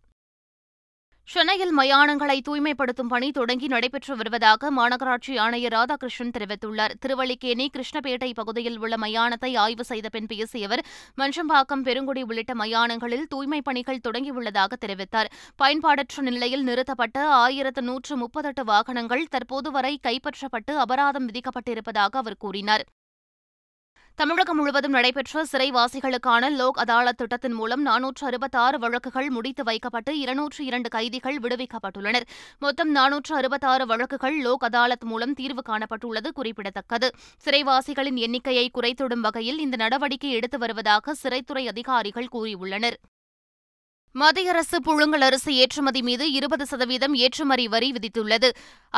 சென்னையில் 1.30 1.74
மயானங்களை 1.78 2.36
தூய்மைப்படுத்தும் 2.40 3.10
பணி 3.10 3.28
தொடங்கி 3.32 3.68
நடைபெற்று 3.68 4.14
வருவதாக 4.16 4.70
மாநகராட்சி 4.72 5.34
ஆணையர் 5.38 5.74
ராதாகிருஷ்ணன் 5.74 6.32
தெரிவித்துள்ளார் 6.32 6.94
திருவள்ளிக்கேணி 7.02 7.66
கிருஷ்ணபேட்டை 7.68 8.30
பகுதியில் 8.34 8.80
உள்ள 8.80 8.96
மயானத்தை 8.98 9.52
ஆய்வு 9.58 9.84
செய்த 9.84 10.10
பின் 10.10 10.26
பேசிய 10.26 10.68
அவர் 10.68 10.84
மஞ்சம்பாக்கம் 11.18 11.84
பெருங்குடி 11.84 12.22
உள்ளிட்ட 12.22 12.54
மயானங்களில் 12.54 13.28
தூய்மைப் 13.34 13.64
பணிகள் 13.64 14.04
தொடங்கியுள்ளதாக 14.08 14.78
தெரிவித்தார் 14.86 15.32
பயன்பாடற்ற 15.64 16.24
நிலையில் 16.30 16.64
நிறுத்தப்பட்ட 16.64 17.28
ஆயிரத்து 17.38 17.82
நூற்று 17.82 18.16
முப்பத்தெட்டு 18.18 18.66
வாகனங்கள் 18.66 19.26
தற்போது 19.28 19.72
வரை 19.72 19.94
கைப்பற்றப்பட்டு 20.04 20.76
அபராதம் 20.78 21.28
விதிக்கப்பட்டிருப்பதாக 21.30 22.16
அவர் 22.18 22.38
கூறினார் 22.38 22.86
தமிழகம் 24.18 24.58
முழுவதும் 24.58 24.96
நடைபெற்ற 24.96 25.42
சிறைவாசிகளுக்கான 25.46 26.48
லோக் 26.52 26.80
அதாலத் 26.84 27.18
திட்டத்தின் 27.18 27.56
மூலம் 27.56 27.84
நானூற்று 27.84 28.24
அறுபத்தாறு 28.26 28.78
வழக்குகள் 28.78 29.28
முடித்து 29.30 29.64
வைக்கப்பட்டு 29.64 30.12
இருநூற்று 30.20 30.62
இரண்டு 30.66 30.90
கைதிகள் 30.90 31.38
விடுவிக்கப்பட்டுள்ளனர் 31.40 32.26
மொத்தம் 32.60 32.92
நானூற்று 32.92 33.34
அறுபத்தாறு 33.36 33.86
வழக்குகள் 33.86 34.38
லோக் 34.42 34.66
அதாலத் 34.70 35.06
மூலம் 35.06 35.36
தீர்வு 35.36 35.64
காணப்பட்டுள்ளது 35.64 36.32
குறிப்பிடத்தக்கது 36.32 37.10
சிறைவாசிகளின் 37.46 38.18
எண்ணிக்கையை 38.20 38.66
குறைத்திடும் 38.70 39.26
வகையில் 39.28 39.60
இந்த 39.60 39.78
நடவடிக்கை 39.78 40.32
எடுத்து 40.32 40.60
வருவதாக 40.60 41.16
சிறைத்துறை 41.22 41.66
அதிகாரிகள் 41.68 42.34
கூறியுள்ளனர் 42.34 42.98
மத்திய 44.18 44.52
அரசு 44.52 44.78
புழுங்கல் 44.80 45.26
அரிசி 45.26 45.52
ஏற்றுமதி 45.62 46.02
மீது 46.02 46.26
இருபது 46.38 46.64
சதவீதம் 46.70 47.16
ஏற்றுமதி 47.18 47.66
வரி 47.68 47.90
விதித்துள்ளது 47.92 48.50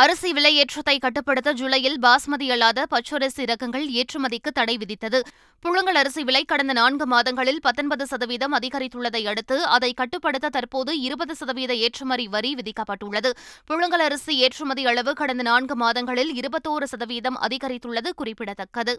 அரிசி 0.00 0.29
விலையேற்றத்தை 0.33 0.95
கட்டுப்படுத்த 0.97 1.53
ஜூலையில் 1.53 1.97
பாஸ்மதி 1.99 2.47
அல்லாத 2.51 2.85
பச்சரிசி 2.85 3.45
ரகங்கள் 3.45 3.85
ஏற்றுமதிக்கு 3.95 4.51
தடை 4.51 4.75
விதித்தது 4.77 5.19
புழுங்கல் 5.63 5.99
அரிசி 6.01 6.23
விலை 6.23 6.43
கடந்த 6.45 6.73
நான்கு 6.73 7.07
மாதங்களில் 7.07 7.61
பத்தொன்பது 7.61 8.05
சதவீதம் 8.05 8.55
அதிகரித்துள்ளதை 8.55 9.23
அடுத்து 9.25 9.59
அதை 9.71 9.91
கட்டுப்படுத்த 9.93 10.53
தற்போது 10.53 10.93
இருபது 11.01 11.35
சதவீத 11.35 11.75
ஏற்றுமதி 11.81 12.27
வரி 12.29 12.53
விதிக்கப்பட்டுள்ளது 12.55 13.31
புழுங்கல் 13.69 14.05
அரிசி 14.05 14.35
ஏற்றுமதி 14.39 14.85
அளவு 14.85 15.13
கடந்த 15.15 15.45
நான்கு 15.49 15.77
மாதங்களில் 15.77 16.33
இருபத்தோரு 16.35 16.87
சதவீதம் 16.87 17.39
அதிகரித்துள்ளது 17.41 18.11
குறிப்பிடத்தக்கது 18.15 18.95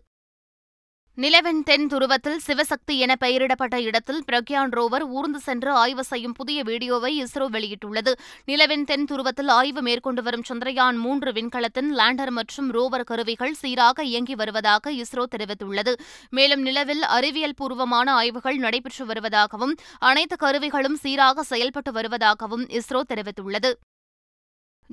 நிலவின் 1.21 1.63
தென் 1.63 1.87
துருவத்தில் 1.89 2.39
சிவசக்தி 2.39 2.95
என 2.99 3.13
பெயரிடப்பட்ட 3.15 3.77
இடத்தில் 3.83 4.21
பிரக்யான் 4.23 4.71
ரோவர் 4.73 5.05
ஊர்ந்து 5.11 5.41
சென்று 5.41 5.71
ஆய்வு 5.73 6.05
செய்யும் 6.05 6.37
புதிய 6.39 6.59
வீடியோவை 6.63 7.11
இஸ்ரோ 7.17 7.47
வெளியிட்டுள்ளது 7.53 8.13
நிலவின் 8.49 8.85
தென் 8.85 9.05
துருவத்தில் 9.05 9.51
ஆய்வு 9.51 9.83
மேற்கொண்டு 9.83 10.23
வரும் 10.23 10.47
சந்திரயான் 10.49 10.99
மூன்று 10.99 11.33
விண்கலத்தின் 11.33 11.91
லேண்டர் 11.97 12.33
மற்றும் 12.33 12.71
ரோவர் 12.71 13.07
கருவிகள் 13.07 13.59
சீராக 13.61 14.05
இயங்கி 14.05 14.37
வருவதாக 14.37 14.95
இஸ்ரோ 15.01 15.27
தெரிவித்துள்ளது 15.35 15.95
மேலும் 16.31 16.63
நிலவில் 16.63 17.05
அறிவியல் 17.11 17.59
பூர்வமான 17.59 18.09
ஆய்வுகள் 18.15 18.59
நடைபெற்று 18.59 19.07
வருவதாகவும் 19.07 19.77
அனைத்து 20.05 20.39
கருவிகளும் 20.39 21.01
சீராக 21.03 21.45
செயல்பட்டு 21.45 21.93
வருவதாகவும் 21.93 22.67
இஸ்ரோ 22.73 23.03
தெரிவித்துள்ளது 23.09 23.73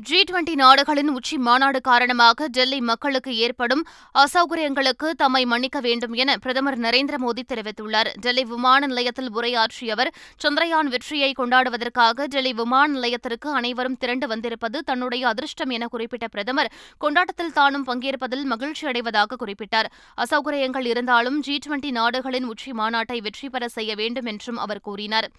ஜி 0.00 0.17
டுவெண்டி 0.21 0.53
நாடுகளின் 0.55 1.07
உச்சி 1.09 1.35
மாநாடு 1.37 1.79
காரணமாக 1.81 2.47
டெல்லி 2.49 2.77
மக்களுக்கு 2.81 3.31
ஏற்படும் 3.37 3.81
அசௌகரியங்களுக்கு 4.15 5.07
தம்மை 5.17 5.41
மன்னிக்க 5.45 5.79
வேண்டும் 5.79 6.13
என 6.15 6.35
பிரதமர் 6.37 6.77
நரேந்திர 6.79 7.17
மோடி 7.17 7.43
தெரிவித்துள்ளார் 7.43 8.09
டெல்லி 8.19 8.43
விமான 8.43 8.87
நிலையத்தில் 8.87 9.31
உரையாற்றிய 9.33 9.95
அவர் 9.95 10.11
சந்திரயான் 10.41 10.91
வெற்றியை 10.93 11.31
கொண்டாடுவதற்காக 11.33 12.27
டெல்லி 12.27 12.53
விமான 12.53 12.87
நிலையத்திற்கு 12.89 13.49
அனைவரும் 13.53 13.97
திரண்டு 13.97 14.27
வந்திருப்பது 14.27 14.79
தன்னுடைய 14.83 15.25
அதிர்ஷ்டம் 15.27 15.69
என 15.69 15.87
குறிப்பிட்ட 15.87 16.27
பிரதமர் 16.27 16.71
கொண்டாட்டத்தில் 17.01 17.53
தானும் 17.53 17.87
பங்கேற்பதில் 17.87 18.45
மகிழ்ச்சி 18.45 18.85
அடைவதாக 18.85 19.41
குறிப்பிட்டார் 19.41 19.91
அசௌகரியங்கள் 20.17 20.87
இருந்தாலும் 20.87 21.39
ஜி 21.41 21.57
டுவெண்டி 21.65 21.91
நாடுகளின் 21.91 22.49
உச்சி 22.49 22.73
மாநாட்டை 22.73 23.19
வெற்றி 23.21 23.49
பெற 23.49 23.65
செய்ய 23.69 23.93
வேண்டும் 23.95 24.27
என்றும் 24.27 24.59
அவர் 24.59 24.85
கூறினார் 24.87 25.29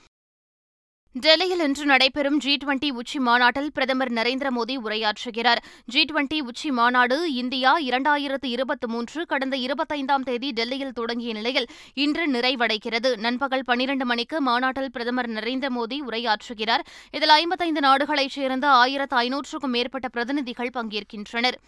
டெல்லியில் 1.14 1.62
இன்று 1.64 1.84
நடைபெறும் 1.84 2.36
ஜி 2.38 2.52
டுவெண்டி 2.56 2.88
உச்சி 2.92 3.18
மாநாட்டில் 3.18 3.70
பிரதமர் 3.72 4.10
நரேந்திர 4.12 4.48
மோடி 4.50 4.74
உரையாற்றுகிறார் 4.78 5.60
ஜி 5.88 6.02
டுவெண்டி 6.02 6.38
உச்சி 6.40 6.68
மாநாடு 6.70 7.16
இந்தியா 7.34 7.72
இரண்டாயிரத்து 7.86 8.48
இருபத்தி 8.48 8.86
மூன்று 8.86 9.22
கடந்த 9.26 9.56
இருபத்தைந்தாம் 9.56 10.26
தேதி 10.26 10.50
டெல்லியில் 10.50 10.94
தொடங்கிய 10.94 11.32
நிலையில் 11.32 11.68
இன்று 11.96 12.26
நிறைவடைகிறது 12.26 13.12
நண்பகல் 13.18 13.66
பனிரண்டு 13.66 14.06
மணிக்கு 14.06 14.38
மாநாட்டில் 14.40 14.92
பிரதமர் 14.92 15.30
நரேந்திர 15.30 15.70
மோடி 15.70 15.98
உரையாற்றுகிறார் 16.04 16.86
இதில் 17.14 17.36
ஐம்பத்தைந்து 17.36 17.80
நாடுகளைச் 17.80 18.36
சேர்ந்த 18.36 18.68
ஆயிரத்து 18.76 19.18
ஐநூற்றுக்கும் 19.18 19.76
மேற்பட்ட 19.76 20.08
பிரதிநிதிகள் 20.08 20.74
பங்கேற்கின்றனர் 20.74 21.58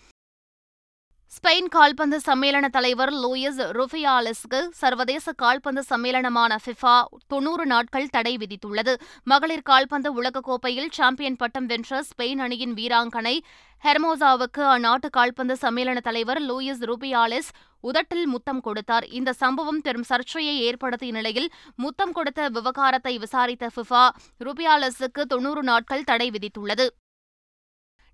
ஸ்பெயின் 1.32 1.68
கால்பந்து 1.68 2.16
சம்மேளன 2.18 2.68
தலைவர் 2.68 3.10
லூயிஸ் 3.14 3.60
ருஃபியாலிஸ்க்கு 3.76 4.60
சர்வதேச 4.80 5.32
கால்பந்து 5.38 5.82
சம்மேளனமான 5.88 6.52
ஃபிஃபா 6.62 6.94
தொன்னூறு 7.26 7.64
நாட்கள் 7.64 8.10
தடை 8.10 8.32
விதித்துள்ளது 8.36 8.92
மகளிர் 9.26 9.62
கால்பந்து 9.62 10.10
உலகக்கோப்பையில் 10.14 10.90
சாம்பியன் 10.90 11.36
பட்டம் 11.36 11.66
வென்ற 11.66 12.00
ஸ்பெயின் 12.02 12.40
அணியின் 12.40 12.74
வீராங்கனை 12.74 13.34
ஹெர்மோசாவுக்கு 13.82 14.62
அந்நாட்டு 14.68 15.10
கால்பந்து 15.10 15.56
சம்மேளன 15.56 16.00
தலைவர் 16.00 16.40
லூயிஸ் 16.40 16.82
ருபியாலிஸ் 16.84 17.50
உதட்டில் 17.84 18.26
முத்தம் 18.26 18.60
கொடுத்தார் 18.60 19.06
இந்த 19.10 19.30
சம்பவம் 19.38 19.80
பெரும் 19.80 20.08
சர்ச்சையை 20.08 20.56
ஏற்படுத்திய 20.62 21.12
நிலையில் 21.12 21.48
முத்தம் 21.76 22.12
கொடுத்த 22.12 22.48
விவகாரத்தை 22.48 23.14
விசாரித்த 23.18 23.70
ஃபிஃபா 23.74 24.04
ருபியாலஸுக்கு 24.40 25.24
தொன்னூறு 25.26 25.62
நாட்கள் 25.62 26.04
தடை 26.04 26.28
விதித்துள்ளது 26.30 26.88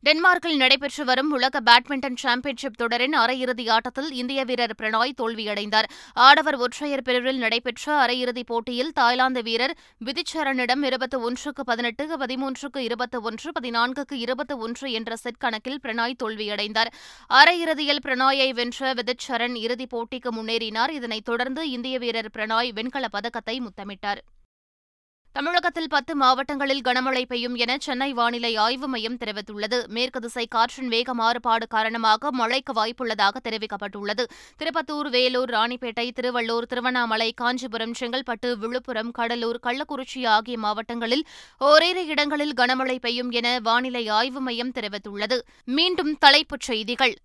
டென்மார்க்கில் 0.05 0.59
நடைபெற்று 0.61 1.03
வரும் 1.05 1.31
உலக 1.31 1.61
பேட்மிண்டன் 1.61 2.19
சாம்பியன்ஷிப் 2.21 2.77
தொடரின் 2.77 3.15
அரையிறுதி 3.15 3.65
ஆட்டத்தில் 3.69 4.11
இந்திய 4.13 4.41
வீரர் 4.45 4.75
பிரணாய் 4.77 5.15
தோல்வியடைந்தார் 5.17 5.89
ஆடவர் 6.17 6.59
ஒற்றையர் 6.59 7.03
பிரிவில் 7.03 7.41
நடைபெற்ற 7.41 7.87
அரையிறுதிப் 8.03 8.49
போட்டியில் 8.49 8.93
தாய்லாந்து 8.93 9.43
வீரர் 9.43 9.75
விதிச்சரனிடம் 10.01 10.85
இருபத்தி 10.85 11.19
ஒன்றுக்கு 11.21 11.65
பதினெட்டு 11.65 12.07
பதிமூன்றுக்கு 12.19 12.83
இருபத்தி 12.83 13.21
ஒன்று 13.23 13.51
பதினான்குக்கு 13.53 14.19
இருபத்தி 14.19 14.57
ஒன்று 14.59 14.87
என்ற 14.93 15.17
செட் 15.17 15.39
கணக்கில் 15.39 15.81
பிரணாய் 15.81 16.21
தோல்வியடைந்தார் 16.23 16.93
அரையிறுதியில் 17.31 18.05
பிரணாயை 18.07 18.49
வென்ற 18.53 18.95
விதிச்சரன் 18.95 19.59
இறுதிப் 19.59 19.95
போட்டிக்கு 19.95 20.33
முன்னேறினார் 20.33 20.91
இதனைத் 20.91 21.25
தொடர்ந்து 21.25 21.65
இந்திய 21.71 21.99
வீரர் 21.99 22.33
பிரணாய் 22.33 22.73
வெண்கலப் 22.73 23.17
பதக்கத்தை 23.19 23.59
முத்தமிட்டார் 23.61 24.23
தமிழகத்தில் 25.37 25.89
பத்து 25.89 26.13
மாவட்டங்களில் 26.17 26.83
கனமழை 26.85 27.23
பெய்யும் 27.25 27.57
என 27.57 27.73
சென்னை 27.79 28.09
வானிலை 28.13 28.53
ஆய்வு 28.57 28.87
மையம் 28.89 29.19
தெரிவித்துள்ளது 29.21 29.79
மேற்கு 29.89 30.21
திசை 30.21 30.45
காற்றின் 30.47 30.89
வேக 30.89 31.15
மாறுபாடு 31.15 31.67
காரணமாக 31.69 32.31
மழைக்கு 32.33 32.73
வாய்ப்புள்ளதாக 32.73 33.43
தெரிவிக்கப்பட்டுள்ளது 33.45 34.25
திருப்பத்தூர் 34.61 35.11
வேலூர் 35.11 35.53
ராணிப்பேட்டை 35.53 36.07
திருவள்ளூர் 36.17 36.67
திருவண்ணாமலை 36.67 37.29
காஞ்சிபுரம் 37.35 37.95
செங்கல்பட்டு 37.95 38.51
விழுப்புரம் 38.59 39.13
கடலூர் 39.13 39.63
கள்ளக்குறிச்சி 39.63 40.23
ஆகிய 40.29 40.59
மாவட்டங்களில் 40.59 41.25
ஓரிரு 41.61 42.05
இடங்களில் 42.07 42.57
கனமழை 42.57 42.99
பெய்யும் 42.99 43.33
என 43.33 43.59
வானிலை 43.61 44.07
ஆய்வு 44.13 44.43
மையம் 44.43 44.75
தெரிவித்துள்ளது 44.79 45.39
மீண்டும் 45.69 46.15
தலைப்புச் 46.19 46.69
செய்திகள் 46.69 47.17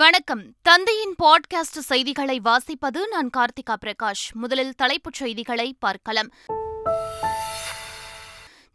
வணக்கம் 0.00 0.42
தந்தையின் 0.62 1.14
பாட்காஸ்ட் 1.18 1.78
செய்திகளை 1.82 2.36
வாசிப்பது 2.40 3.00
நான் 3.10 3.30
கார்த்திகா 3.36 3.74
பிரகாஷ் 3.76 4.22
முதலில் 4.34 4.72
தலைப்புச் 4.74 5.14
செய்திகளை 5.14 5.66
பார்க்கலாம் 5.78 6.30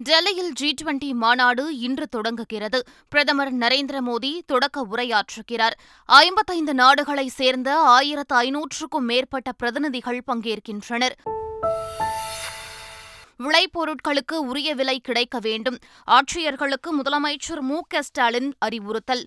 டெல்லியில் 0.00 0.52
ஜி 0.54 0.70
டுவெண்டி 0.82 1.10
மாநாடு 1.14 1.66
இன்று 1.80 2.08
தொடங்குகிறது 2.10 2.80
பிரதமர் 3.10 3.54
நரேந்திர 3.56 4.02
மோடி 4.02 4.32
தொடக்க 4.46 4.86
உரையாற்றுகிறார் 4.92 5.78
ஐம்பத்தைந்து 6.10 6.76
நாடுகளைச் 6.76 7.36
சேர்ந்த 7.36 7.72
ஆயிரத்து 7.90 8.38
ஐநூற்றுக்கும் 8.42 9.08
மேற்பட்ட 9.08 9.52
பிரதிநிதிகள் 9.54 10.22
பங்கேற்கின்றனர் 10.28 11.18
விளைபொருட்களுக்கு 13.40 14.38
உரிய 14.46 14.70
விலை 14.76 14.98
கிடைக்க 15.00 15.38
வேண்டும் 15.40 15.80
ஆட்சியர்களுக்கு 16.12 16.92
முதலமைச்சர் 17.00 17.64
மு 17.64 17.80
க 17.88 18.02
ஸ்டாலின் 18.02 18.52
அறிவுறுத்தல் 18.60 19.26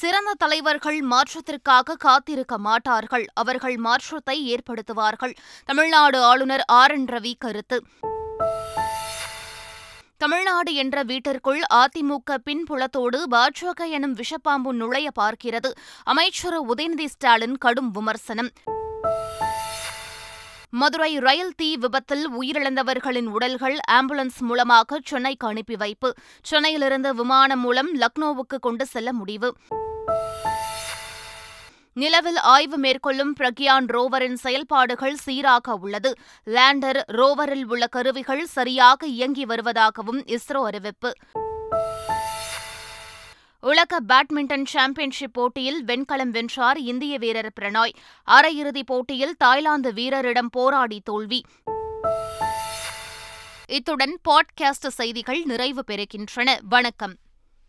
சிறந்த 0.00 0.30
தலைவர்கள் 0.34 0.98
மாற்றத்திற்காக 1.04 1.96
காத்திருக்க 1.98 2.54
மாட்டார்கள் 2.58 3.24
அவர்கள் 3.34 3.76
மாற்றத்தை 3.78 4.36
ஏற்படுத்துவார்கள் 4.54 5.34
தமிழ்நாடு 5.68 6.18
ஆளுநர் 6.22 6.64
ஆர் 6.72 6.94
என் 6.94 7.08
ரவி 7.08 7.32
கருத்து 7.38 7.78
தமிழ்நாடு 10.16 10.70
என்ற 10.74 11.02
வீட்டிற்குள் 11.02 11.60
அதிமுக 11.74 12.34
பின்புலத்தோடு 12.44 13.18
பாஜக 13.30 13.86
எனும் 13.90 14.16
விஷப்பாம்பு 14.16 14.72
நுழைய 14.72 15.08
பார்க்கிறது 15.18 15.70
அமைச்சர் 16.04 16.58
உதயநிதி 16.66 17.06
ஸ்டாலின் 17.06 17.56
கடும் 17.58 17.90
விமர்சனம் 17.90 18.50
மதுரை 20.72 21.12
ரயில் 21.18 21.54
தீ 21.56 21.68
விபத்தில் 21.76 22.24
உயிரிழந்தவர்களின் 22.32 23.30
உடல்கள் 23.30 23.78
ஆம்புலன்ஸ் 23.92 24.40
மூலமாக 24.40 25.00
சென்னைக்கு 25.04 25.46
அனுப்பி 25.46 25.76
வைப்பு 25.76 26.10
சென்னையிலிருந்து 26.44 27.12
விமானம் 27.14 27.60
மூலம் 27.60 27.92
லக்னோவுக்கு 27.94 28.58
கொண்டு 28.60 28.86
செல்ல 28.86 29.12
முடிவு 29.12 29.50
நிலவில் 31.96 32.38
ஆய்வு 32.46 32.76
மேற்கொள்ளும் 32.78 33.32
பிரக்யான் 33.40 33.86
ரோவரின் 33.86 34.36
செயல்பாடுகள் 34.36 35.16
சீராக 35.16 35.74
உள்ளது 35.74 36.10
லேண்டர் 36.46 37.00
ரோவரில் 37.12 37.64
உள்ள 37.64 37.86
கருவிகள் 37.86 38.44
சரியாக 38.46 39.06
இயங்கி 39.06 39.44
வருவதாகவும் 39.46 40.20
இஸ்ரோ 40.28 40.60
அறிவிப்பு 40.66 41.10
உலக 43.62 43.96
பேட்மிண்டன் 44.08 44.64
சாம்பியன்ஷிப் 44.64 45.32
போட்டியில் 45.32 45.80
வெண்கலம் 45.84 46.30
வென்றார் 46.30 46.78
இந்திய 46.82 47.18
வீரர் 47.18 47.52
பிரணாய் 47.54 47.94
அரையிறுதிப் 48.28 48.86
போட்டியில் 48.86 49.34
தாய்லாந்து 49.38 49.92
வீரரிடம் 49.92 50.50
போராடி 50.52 51.00
தோல்வி 51.04 51.40
இத்துடன் 53.68 54.14
பாட்காஸ்ட் 54.28 54.88
செய்திகள் 54.90 55.42
நிறைவு 55.44 55.84
பெறுகின்றன 55.86 56.58
வணக்கம் 56.68 57.16